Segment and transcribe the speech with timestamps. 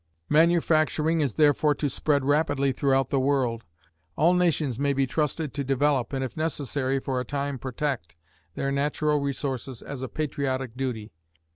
[0.29, 3.65] Manufacturing is therefore to spread rapidly throughout the world.
[4.15, 8.15] All nations may be trusted to develop, and if necessary for a time protect,
[8.55, 11.11] their natural resources as a patriotic duty.